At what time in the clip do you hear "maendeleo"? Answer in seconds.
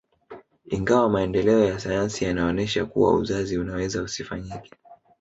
1.09-1.65